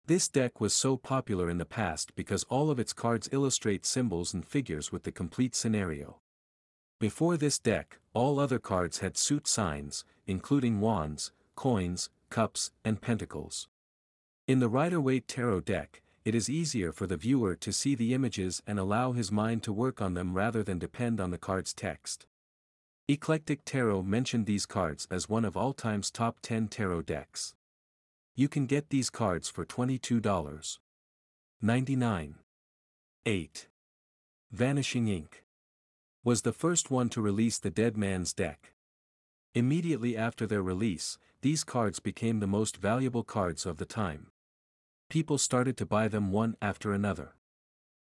This 0.05 0.27
deck 0.27 0.59
was 0.59 0.75
so 0.75 0.97
popular 0.97 1.50
in 1.50 1.59
the 1.59 1.65
past 1.65 2.13
because 2.13 2.43
all 2.50 2.69
of 2.69 2.77
its 2.77 2.91
cards 2.91 3.29
illustrate 3.31 3.85
symbols 3.85 4.33
and 4.33 4.45
figures 4.45 4.91
with 4.91 5.03
the 5.03 5.13
complete 5.13 5.55
scenario. 5.55 6.19
Before 7.00 7.38
this 7.38 7.57
deck, 7.57 8.00
all 8.13 8.38
other 8.38 8.59
cards 8.59 9.00
had 9.00 9.15
suit 9.15 9.47
signs, 9.47 10.03
including 10.27 10.81
wands, 10.81 11.31
coins, 11.55 12.09
cups, 12.29 12.71
and 12.83 13.00
pentacles. 13.00 13.69
In 14.48 14.60
the 14.60 14.69
Rider-Waite 14.69 15.27
Tarot 15.27 15.62
deck, 15.62 16.01
it 16.25 16.33
is 16.33 16.50
easier 16.50 16.91
for 16.91 17.05
the 17.05 17.15
viewer 17.15 17.55
to 17.57 17.71
see 17.71 17.93
the 17.93 18.13
images 18.13 18.62
and 18.65 18.79
allow 18.79 19.12
his 19.12 19.31
mind 19.31 19.62
to 19.63 19.71
work 19.71 20.01
on 20.01 20.15
them 20.15 20.33
rather 20.33 20.63
than 20.63 20.79
depend 20.79 21.21
on 21.21 21.29
the 21.29 21.38
card's 21.38 21.74
text. 21.74 22.25
Eclectic 23.07 23.63
Tarot 23.65 24.01
mentioned 24.01 24.48
these 24.48 24.65
cards 24.65 25.07
as 25.12 25.29
one 25.29 25.45
of 25.45 25.55
all 25.55 25.74
time's 25.74 26.10
top 26.10 26.39
10 26.41 26.69
tarot 26.69 27.03
decks. 27.03 27.53
You 28.36 28.50
can 28.50 28.65
get 28.65 28.89
these 28.89 29.12
cards 29.12 29.48
for 29.48 29.63
$22. 29.63 30.77
99. 31.62 32.36
8. 33.25 33.67
Vanishing 34.51 35.07
Ink. 35.07 35.43
Was 36.24 36.41
the 36.41 36.53
first 36.53 36.89
one 36.89 37.10
to 37.10 37.21
release 37.21 37.60
the 37.60 37.69
Dead 37.69 37.95
Man's 37.95 38.33
Deck. 38.33 38.74
Immediately 39.53 40.17
after 40.17 40.48
their 40.48 40.63
release, 40.63 41.19
these 41.41 41.63
cards 41.63 42.00
became 42.00 42.39
the 42.39 42.48
most 42.48 42.77
valuable 42.77 43.24
cards 43.24 43.65
of 43.65 43.77
the 43.77 43.86
time 43.86 44.30
people 45.12 45.38
started 45.38 45.75
to 45.75 45.86
buy 45.86 46.08
them 46.08 46.32
one 46.32 46.56
after 46.62 46.94
another. 46.94 47.36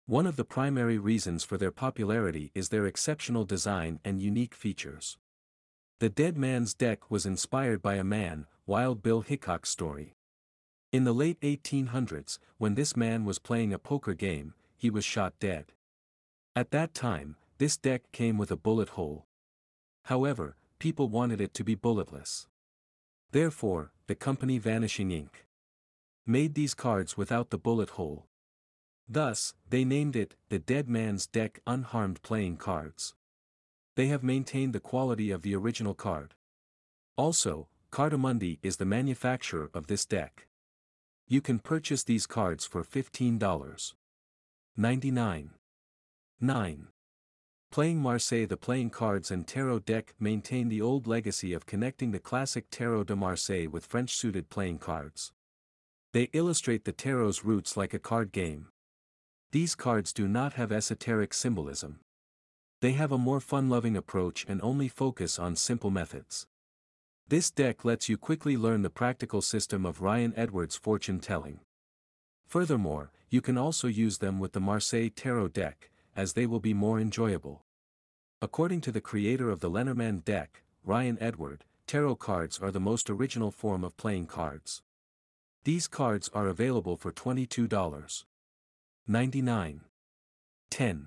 One 0.05 0.27
of 0.27 0.37
the 0.37 0.45
primary 0.45 0.99
reasons 0.99 1.43
for 1.43 1.57
their 1.57 1.71
popularity 1.71 2.53
is 2.55 2.69
their 2.69 2.85
exceptional 2.85 3.47
design 3.47 4.01
and 4.05 4.21
unique 4.21 4.55
features. 4.55 5.17
The 6.01 6.11
Dead 6.11 6.37
Man's 6.37 6.75
Deck 6.75 7.11
was 7.11 7.25
inspired 7.25 7.81
by 7.81 7.95
a 7.95 8.05
man, 8.05 8.45
Wild 8.67 9.03
Bill 9.03 9.23
Hickok's 9.23 9.71
story. 9.71 10.15
In 10.93 11.05
the 11.05 11.15
late 11.15 11.41
1800s, 11.41 12.39
when 12.59 12.75
this 12.75 12.95
man 12.95 13.25
was 13.25 13.39
playing 13.39 13.73
a 13.73 13.79
poker 13.79 14.13
game, 14.13 14.53
he 14.77 14.91
was 14.91 15.03
shot 15.03 15.33
dead. 15.41 15.73
At 16.55 16.71
that 16.73 16.93
time, 16.93 17.37
this 17.57 17.79
deck 17.79 18.03
came 18.13 18.37
with 18.37 18.51
a 18.51 18.57
bullet 18.57 18.91
hole. 18.91 19.25
However, 20.05 20.55
people 20.79 21.09
wanted 21.09 21.41
it 21.41 21.55
to 21.55 21.65
be 21.65 21.75
bulletless. 21.75 22.47
Therefore, 23.31 23.91
the 24.07 24.15
company 24.15 24.59
Vanishing 24.59 25.11
Ink 25.11 25.47
made 26.27 26.55
these 26.55 26.75
cards 26.75 27.17
without 27.17 27.51
the 27.51 27.59
bullet 27.59 27.91
hole. 27.91 28.27
Thus, 29.09 29.55
they 29.69 29.85
named 29.85 30.15
it 30.15 30.37
the 30.49 30.59
Dead 30.59 30.89
Man's 30.89 31.27
Deck 31.27 31.61
Unharmed 31.67 32.23
Playing 32.23 32.57
Cards. 32.57 33.15
They 33.97 34.07
have 34.07 34.23
maintained 34.23 34.73
the 34.73 34.81
quality 34.81 35.31
of 35.31 35.43
the 35.43 35.55
original 35.55 35.95
card. 35.95 36.35
Also, 37.17 37.69
Cartamundi 37.91 38.59
is 38.63 38.77
the 38.77 38.85
manufacturer 38.85 39.69
of 39.75 39.89
this 39.89 40.07
deck. 40.07 40.47
You 41.27 41.41
can 41.41 41.59
purchase 41.59 42.05
these 42.05 42.27
cards 42.27 42.65
for 42.65 42.85
$15. 42.85 43.95
99. 44.77 45.51
9. 46.41 46.89
Playing 47.71 47.99
Marseille 47.99 48.47
The 48.47 48.57
playing 48.57 48.91
cards 48.91 49.31
and 49.31 49.47
tarot 49.47 49.81
deck 49.81 50.15
maintain 50.19 50.69
the 50.69 50.81
old 50.81 51.07
legacy 51.07 51.53
of 51.53 51.67
connecting 51.67 52.13
the 52.13 52.19
classic 52.19 52.67
Tarot 52.71 53.05
de 53.05 53.17
Marseille 53.17 53.69
with 53.69 53.87
French 53.87 54.15
suited 54.15 54.51
playing 54.51 54.79
cards. 54.79 55.33
They 56.13 56.29
illustrate 56.33 56.85
the 56.85 56.93
tarot's 56.93 57.45
roots 57.45 57.77
like 57.77 57.95
a 57.95 58.01
card 58.01 58.33
game. 58.33 58.67
These 59.53 59.77
cards 59.77 60.13
do 60.13 60.27
not 60.27 60.55
have 60.55 60.73
esoteric 60.73 61.33
symbolism. 61.33 62.01
They 62.81 62.93
have 62.93 63.13
a 63.13 63.19
more 63.19 63.39
fun-loving 63.39 63.97
approach 63.97 64.45
and 64.49 64.61
only 64.63 64.89
focus 64.89 65.39
on 65.39 65.55
simple 65.55 65.91
methods. 65.91 66.47
This 67.29 67.53
deck 67.53 67.85
lets 67.85 68.09
you 68.09 68.17
quickly 68.17 68.57
learn 68.57 68.83
the 68.83 68.91
practical 68.91 69.41
system 69.41 69.87
of 69.87 70.01
Ryan 70.01 70.33
Edwards' 70.37 70.77
fortune 70.77 71.21
telling. 71.21 71.61
Furthermore, 72.49 73.13
you 73.29 73.41
can 73.41 73.57
also 73.57 73.87
use 73.87 74.19
them 74.19 74.41
with 74.41 74.53
the 74.53 74.61
Marseille 74.61 75.11
Tarot 75.15 75.49
deck, 75.49 75.91
as 76.17 76.33
they 76.33 76.45
will 76.45 76.59
be 76.59 76.75
more 76.75 76.99
enjoyable. 76.99 77.63
According 78.43 78.81
to 78.81 78.91
the 78.91 79.01
creator 79.01 79.49
of 79.49 79.61
the 79.61 79.71
Lenormand 79.71 80.25
deck, 80.25 80.65
Ryan 80.83 81.19
Edward, 81.21 81.65
tarot 81.87 82.17
cards 82.17 82.59
are 82.59 82.73
the 82.73 82.81
most 82.81 83.09
original 83.09 83.53
form 83.53 83.85
of 83.85 83.97
playing 83.97 84.27
cards. 84.27 84.83
These 85.65 85.89
cards 85.89 86.31
are 86.33 86.49
available 86.49 86.97
for 86.97 87.13
$22. 87.13 88.25
99. 89.07 89.81
10. 90.71 91.07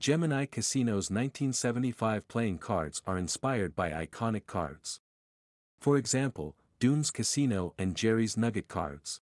Gemini 0.00 0.46
Casino's 0.46 1.10
1975 1.10 2.26
playing 2.26 2.58
cards 2.58 3.02
are 3.06 3.16
inspired 3.16 3.76
by 3.76 3.90
iconic 3.90 4.46
cards. 4.46 5.00
For 5.80 5.96
example, 5.96 6.56
Dunes 6.80 7.12
Casino 7.12 7.74
and 7.78 7.94
Jerry's 7.94 8.36
Nugget 8.36 8.66
cards. 8.66 9.20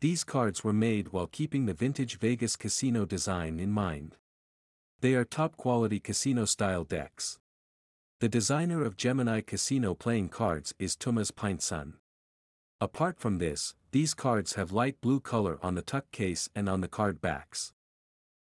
These 0.00 0.24
cards 0.24 0.64
were 0.64 0.72
made 0.72 1.12
while 1.12 1.28
keeping 1.28 1.66
the 1.66 1.74
vintage 1.74 2.18
Vegas 2.18 2.56
casino 2.56 3.04
design 3.04 3.60
in 3.60 3.70
mind. 3.70 4.16
They 5.00 5.14
are 5.14 5.24
top-quality 5.24 6.00
casino-style 6.00 6.82
decks. 6.82 7.38
The 8.18 8.28
designer 8.28 8.84
of 8.84 8.96
Gemini 8.96 9.40
Casino 9.40 9.94
playing 9.94 10.30
cards 10.30 10.74
is 10.80 10.96
Thomas 10.96 11.30
Pintson. 11.30 11.94
Apart 12.82 13.20
from 13.20 13.38
this, 13.38 13.76
these 13.92 14.12
cards 14.12 14.54
have 14.54 14.72
light 14.72 15.00
blue 15.00 15.20
color 15.20 15.56
on 15.62 15.76
the 15.76 15.82
tuck 15.82 16.10
case 16.10 16.50
and 16.52 16.68
on 16.68 16.80
the 16.80 16.88
card 16.88 17.20
backs. 17.20 17.72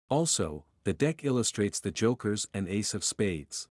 Also, 0.08 0.64
the 0.84 0.92
deck 0.92 1.24
illustrates 1.24 1.80
the 1.80 1.90
jokers 1.90 2.46
and 2.54 2.68
ace 2.68 2.94
of 2.94 3.02
spades. 3.02 3.68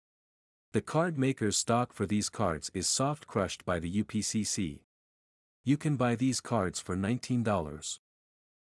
The 0.73 0.81
card 0.83 1.17
maker's 1.17 1.57
stock 1.57 1.93
for 1.93 2.05
these 2.05 2.29
cards 2.29 2.69
is 2.75 2.87
soft 2.87 3.25
crushed 3.25 3.65
by 3.65 3.79
the 3.79 4.03
UPCC. 4.03 4.81
You 5.63 5.77
can 5.77 5.95
buy 5.95 6.13
these 6.13 6.39
cards 6.39 6.79
for 6.79 6.95
$19. 6.95 7.99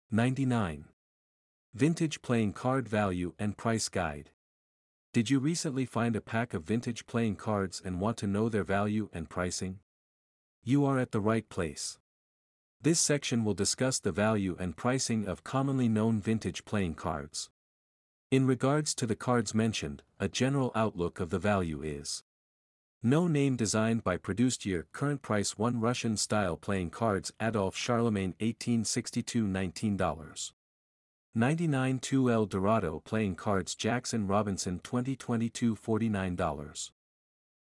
99. 0.09 0.85
Vintage 1.75 2.21
Playing 2.23 2.53
Card 2.53 2.89
Value 2.89 3.35
and 3.37 3.55
Price 3.55 3.87
Guide. 3.87 4.31
Did 5.13 5.29
you 5.29 5.37
recently 5.37 5.85
find 5.85 6.15
a 6.15 6.21
pack 6.21 6.55
of 6.55 6.63
vintage 6.63 7.05
playing 7.05 7.35
cards 7.35 7.79
and 7.85 8.01
want 8.01 8.17
to 8.17 8.25
know 8.25 8.49
their 8.49 8.63
value 8.63 9.09
and 9.13 9.29
pricing? 9.29 9.77
You 10.65 10.85
are 10.85 10.97
at 10.97 11.11
the 11.11 11.19
right 11.19 11.47
place. 11.49 11.99
This 12.81 12.97
section 12.97 13.43
will 13.43 13.53
discuss 13.53 13.99
the 13.99 14.13
value 14.13 14.55
and 14.57 14.77
pricing 14.77 15.27
of 15.27 15.43
commonly 15.43 15.89
known 15.89 16.21
vintage 16.21 16.63
playing 16.63 16.95
cards. 16.95 17.49
In 18.31 18.47
regards 18.47 18.95
to 18.95 19.05
the 19.05 19.17
cards 19.17 19.53
mentioned, 19.53 20.03
a 20.21 20.29
general 20.29 20.71
outlook 20.73 21.19
of 21.19 21.31
the 21.31 21.37
value 21.37 21.81
is 21.81 22.23
no 23.01 23.27
name 23.27 23.57
designed 23.57 24.05
by 24.05 24.15
produced 24.15 24.65
year 24.65 24.87
current 24.93 25.21
price 25.21 25.57
1 25.57 25.81
Russian 25.81 26.15
style 26.15 26.55
playing 26.55 26.91
cards 26.91 27.33
Adolphe 27.41 27.75
Charlemagne 27.75 28.33
1862 28.39 29.45
$19. 29.45 30.51
99 31.35 31.99
2 31.99 32.31
El 32.31 32.45
Dorado 32.45 33.01
playing 33.03 33.35
cards 33.35 33.75
Jackson 33.75 34.27
Robinson 34.27 34.79
2022 34.79 35.75
$49. 35.75 36.91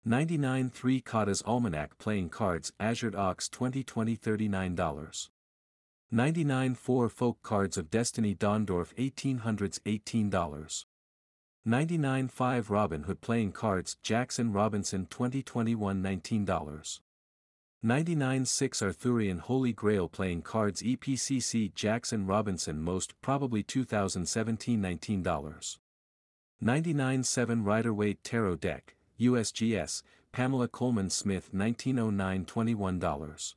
99 0.07 0.69
3 0.69 1.01
Cotta's 1.01 1.41
Almanac 1.47 1.97
Playing 1.97 2.29
Cards 2.29 2.75
Azure 2.79 3.17
Ox 3.17 3.49
2020 3.49 4.19
$39. 4.19 5.29
99 6.11 6.75
4 6.75 7.09
Folk 7.09 7.39
Cards 7.43 7.79
of 7.79 7.89
Destiny 7.89 8.35
Dondorf 8.35 8.95
1800s 8.97 9.81
$18. 9.81 10.85
99 11.65 12.29
5 12.29 12.71
Robin 12.71 13.05
Hood 13.05 13.23
Playing 13.23 13.53
Cards 13.53 13.97
Jackson 14.03 14.53
Robinson 14.53 15.07
2021 15.07 16.03
$19. 16.03 17.01
99 17.83 18.45
6 18.45 18.83
Arthurian 18.83 19.39
Holy 19.39 19.73
Grail 19.73 20.07
Playing 20.11 20.43
Cards 20.43 20.83
EPCC 20.83 21.75
Jackson 21.75 22.27
Robinson 22.27 22.79
Most 22.79 23.15
Probably 23.23 23.63
2017 23.63 24.83
$19. 24.83 25.79
99 26.61 27.23
7 27.23 27.65
Rider 27.65 27.95
Waite 27.95 28.23
Tarot 28.23 28.57
Deck 28.57 28.97
USGS, 29.25 30.02
Pamela 30.33 30.69
Colman 30.69 31.11
Smith 31.11 31.50
1909 31.52 32.45
$21. 32.45 33.54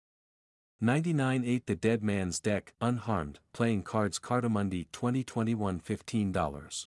99 0.80 1.44
8 1.44 1.66
The 1.66 1.76
Dead 1.76 2.04
Man's 2.04 2.40
Deck 2.40 2.74
Unharmed 2.80 3.40
Playing 3.52 3.82
Cards 3.82 4.20
Cartamundi 4.20 4.86
2021 4.92 5.80
$15. 5.80 6.88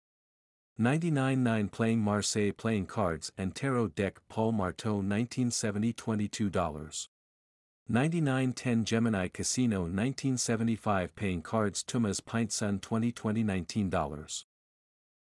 99 0.76 1.42
9 1.42 1.68
Playing 1.70 1.99
Marseille 2.00 2.52
Playing 2.52 2.87
Cards 2.87 3.32
and 3.38 3.54
Tarot 3.54 3.88
Deck 3.88 4.20
Paul 4.28 4.52
Marteau 4.52 4.97
1970 4.97 5.92
$22. 5.94 7.08
99 7.88 8.52
10 8.52 8.85
Gemini 8.85 9.28
Casino 9.28 9.80
1975 9.80 11.16
Paying 11.16 11.40
Cards 11.40 11.82
Tumas 11.82 12.23
Pint 12.23 12.52
Sun 12.52 12.80
2020 12.80 13.42
$19. 13.42 14.44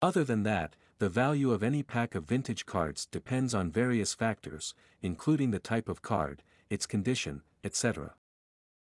Other 0.01 0.25
than 0.25 0.43
that, 0.43 0.75
the 0.99 1.09
value 1.09 1.51
of 1.51 1.61
any 1.61 1.83
pack 1.83 2.15
of 2.15 2.25
vintage 2.25 2.65
cards 2.65 3.05
depends 3.05 3.53
on 3.53 3.71
various 3.71 4.13
factors, 4.13 4.73
including 5.01 5.51
the 5.51 5.59
type 5.59 5.87
of 5.87 6.01
card, 6.01 6.41
its 6.69 6.87
condition, 6.87 7.43
etc. 7.63 8.15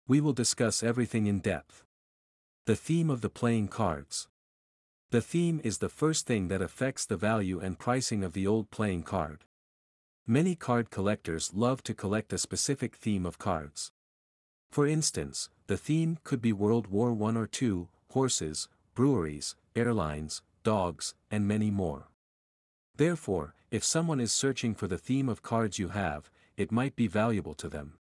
We 0.07 0.21
will 0.21 0.33
discuss 0.33 0.83
everything 0.83 1.27
in 1.27 1.41
depth. 1.41 1.85
The 2.67 2.77
theme 2.77 3.11
of 3.11 3.23
the 3.23 3.29
playing 3.29 3.69
cards. 3.69 4.29
The 5.11 5.21
theme 5.21 5.61
is 5.65 5.79
the 5.79 5.89
first 5.89 6.27
thing 6.27 6.49
that 6.49 6.63
affects 6.63 7.05
the 7.05 7.17
value 7.17 7.59
and 7.59 7.79
pricing 7.79 8.23
of 8.23 8.33
the 8.33 8.47
old 8.47 8.71
playing 8.71 9.03
card. 9.03 9.45
Many 10.27 10.55
card 10.55 10.91
collectors 10.91 11.53
love 11.55 11.83
to 11.85 11.95
collect 11.95 12.33
a 12.33 12.39
specific 12.39 12.97
theme 12.97 13.27
of 13.27 13.39
cards. 13.39 13.93
For 14.71 14.87
instance, 14.87 15.49
the 15.69 15.77
theme 15.77 16.19
could 16.25 16.43
be 16.43 16.53
World 16.53 16.89
War 16.89 17.11
I 17.11 17.35
or 17.35 17.49
II, 17.61 17.87
horses, 18.11 18.69
breweries, 18.95 19.57
airlines, 19.75 20.43
dogs, 20.67 21.15
and 21.31 21.47
many 21.47 21.71
more. 21.71 22.09
Therefore, 22.97 23.55
if 23.71 23.85
someone 23.85 24.19
is 24.19 24.33
searching 24.33 24.75
for 24.75 24.89
the 24.89 24.99
theme 24.99 25.29
of 25.29 25.41
cards 25.41 25.79
you 25.79 25.91
have, 25.91 26.29
it 26.57 26.73
might 26.73 26.97
be 26.97 27.07
valuable 27.07 27.55
to 27.55 27.69
them. 27.69 27.99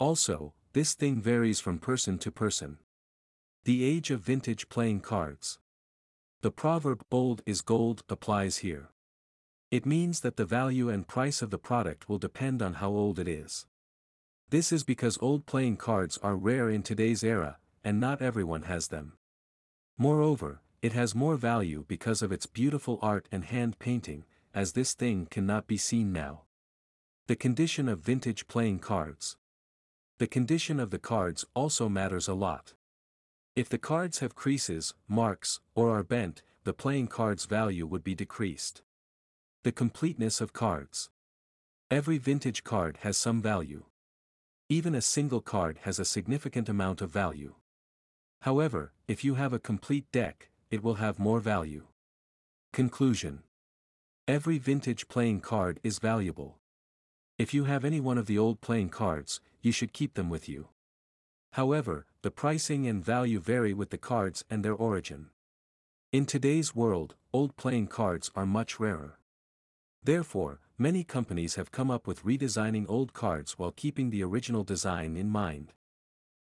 Also, 0.00 0.52
this 0.72 0.94
thing 0.94 1.22
varies 1.22 1.60
from 1.60 1.78
person 1.78 2.18
to 2.18 2.32
person. 2.32 2.78
The 3.64 3.84
age 3.84 4.10
of 4.10 4.20
vintage 4.20 4.68
playing 4.68 5.02
cards. 5.02 5.60
The 6.40 6.50
proverb 6.50 7.04
old 7.12 7.42
is 7.46 7.60
gold 7.60 8.02
applies 8.08 8.58
here. 8.58 8.88
It 9.70 9.86
means 9.86 10.22
that 10.22 10.36
the 10.36 10.44
value 10.44 10.88
and 10.88 11.06
price 11.06 11.40
of 11.40 11.50
the 11.50 11.64
product 11.70 12.08
will 12.08 12.18
depend 12.18 12.62
on 12.62 12.74
how 12.74 12.90
old 12.90 13.20
it 13.20 13.28
is. 13.28 13.64
This 14.50 14.72
is 14.72 14.82
because 14.82 15.18
old 15.20 15.46
playing 15.46 15.76
cards 15.76 16.18
are 16.20 16.34
rare 16.34 16.68
in 16.68 16.82
today's 16.82 17.22
era, 17.22 17.58
and 17.84 18.00
not 18.00 18.20
everyone 18.20 18.62
has 18.62 18.88
them. 18.88 19.12
Moreover, 19.96 20.62
it 20.82 20.92
has 20.92 21.14
more 21.14 21.36
value 21.36 21.84
because 21.88 22.22
of 22.22 22.32
its 22.32 22.46
beautiful 22.46 22.98
art 23.02 23.28
and 23.32 23.44
hand 23.44 23.78
painting, 23.78 24.24
as 24.54 24.72
this 24.72 24.94
thing 24.94 25.26
cannot 25.26 25.66
be 25.66 25.76
seen 25.76 26.12
now. 26.12 26.42
The 27.26 27.36
condition 27.36 27.88
of 27.88 28.00
vintage 28.00 28.46
playing 28.48 28.78
cards. 28.78 29.36
The 30.18 30.26
condition 30.26 30.80
of 30.80 30.90
the 30.90 30.98
cards 30.98 31.44
also 31.54 31.88
matters 31.88 32.28
a 32.28 32.34
lot. 32.34 32.74
If 33.54 33.68
the 33.68 33.78
cards 33.78 34.20
have 34.20 34.34
creases, 34.34 34.94
marks, 35.08 35.60
or 35.74 35.90
are 35.90 36.02
bent, 36.02 36.42
the 36.64 36.72
playing 36.72 37.08
card's 37.08 37.46
value 37.46 37.86
would 37.86 38.04
be 38.04 38.14
decreased. 38.14 38.82
The 39.62 39.72
completeness 39.72 40.40
of 40.40 40.52
cards. 40.52 41.10
Every 41.90 42.18
vintage 42.18 42.64
card 42.64 42.98
has 43.02 43.16
some 43.16 43.40
value. 43.40 43.84
Even 44.68 44.94
a 44.94 45.00
single 45.00 45.40
card 45.40 45.78
has 45.82 45.98
a 45.98 46.04
significant 46.04 46.68
amount 46.68 47.00
of 47.00 47.10
value. 47.10 47.54
However, 48.42 48.92
if 49.06 49.24
you 49.24 49.34
have 49.34 49.52
a 49.52 49.58
complete 49.58 50.10
deck, 50.12 50.50
it 50.70 50.82
will 50.82 50.94
have 50.94 51.18
more 51.18 51.40
value. 51.40 51.84
Conclusion 52.72 53.42
Every 54.28 54.58
vintage 54.58 55.08
playing 55.08 55.40
card 55.40 55.78
is 55.82 55.98
valuable. 55.98 56.58
If 57.38 57.54
you 57.54 57.64
have 57.64 57.84
any 57.84 58.00
one 58.00 58.18
of 58.18 58.26
the 58.26 58.38
old 58.38 58.60
playing 58.60 58.88
cards, 58.88 59.40
you 59.62 59.70
should 59.72 59.92
keep 59.92 60.14
them 60.14 60.28
with 60.28 60.48
you. 60.48 60.68
However, 61.52 62.06
the 62.22 62.30
pricing 62.30 62.86
and 62.86 63.04
value 63.04 63.38
vary 63.38 63.72
with 63.72 63.90
the 63.90 63.98
cards 63.98 64.44
and 64.50 64.64
their 64.64 64.74
origin. 64.74 65.30
In 66.12 66.26
today's 66.26 66.74
world, 66.74 67.14
old 67.32 67.56
playing 67.56 67.86
cards 67.86 68.30
are 68.34 68.46
much 68.46 68.80
rarer. 68.80 69.18
Therefore, 70.02 70.60
many 70.78 71.04
companies 71.04 71.54
have 71.54 71.70
come 71.70 71.90
up 71.90 72.06
with 72.06 72.24
redesigning 72.24 72.86
old 72.88 73.12
cards 73.12 73.58
while 73.58 73.72
keeping 73.72 74.10
the 74.10 74.22
original 74.22 74.64
design 74.64 75.16
in 75.16 75.28
mind. 75.28 75.72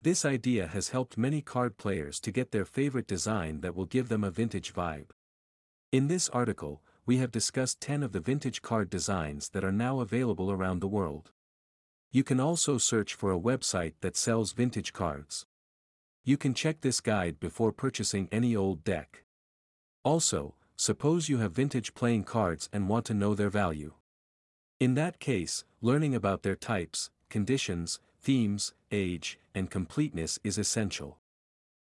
This 0.04 0.26
idea 0.26 0.66
has 0.66 0.90
helped 0.90 1.16
many 1.16 1.42
card 1.42 1.78
players 1.78 2.20
to 2.22 2.32
get 2.32 2.50
their 2.52 2.66
favorite 2.66 3.06
design 3.06 3.62
that 3.62 3.76
will 3.76 3.86
give 3.86 4.10
them 4.10 4.24
a 4.24 4.32
vintage 4.32 4.74
vibe. 4.74 5.12
In 5.92 6.08
this 6.08 6.28
article, 6.30 6.82
we 7.06 7.18
have 7.18 7.32
discussed 7.32 7.80
10 7.82 8.02
of 8.02 8.12
the 8.12 8.20
vintage 8.20 8.64
card 8.64 8.90
designs 8.90 9.50
that 9.50 9.64
are 9.64 9.72
now 9.72 10.00
available 10.00 10.52
around 10.52 10.80
the 10.80 10.88
world. 10.88 11.32
You 12.12 12.24
can 12.24 12.40
also 12.40 12.80
search 12.80 13.14
for 13.14 13.32
a 13.32 13.40
website 13.40 13.94
that 14.02 14.18
sells 14.18 14.54
vintage 14.54 14.92
cards. 14.92 15.46
You 16.24 16.36
can 16.36 16.56
check 16.56 16.82
this 16.82 17.00
guide 17.00 17.40
before 17.40 17.72
purchasing 17.72 18.28
any 18.32 18.56
old 18.56 18.84
deck. 18.84 19.24
Also, 20.04 20.56
suppose 20.76 21.30
you 21.30 21.38
have 21.38 21.52
vintage 21.52 21.94
playing 21.94 22.24
cards 22.24 22.70
and 22.74 22.90
want 22.90 23.06
to 23.06 23.14
know 23.14 23.36
their 23.36 23.52
value. 23.52 23.94
In 24.80 24.96
that 24.96 25.20
case, 25.20 25.64
learning 25.80 26.16
about 26.16 26.42
their 26.42 26.56
types, 26.56 27.12
conditions, 27.30 28.00
themes, 28.22 28.74
age, 28.92 29.40
and 29.56 29.70
completeness 29.70 30.38
is 30.44 30.58
essential. 30.58 31.18